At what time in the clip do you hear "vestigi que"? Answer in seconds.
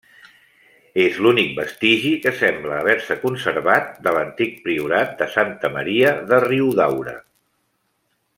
1.59-2.33